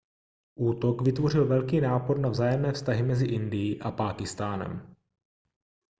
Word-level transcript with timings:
útok 0.55 1.01
vytvořil 1.01 1.47
velký 1.47 1.81
nápor 1.81 2.19
na 2.19 2.29
vzájemné 2.29 2.71
vztahy 2.71 3.03
mezi 3.03 3.25
indií 3.25 3.81
a 3.81 3.91
pákistánem 3.91 4.95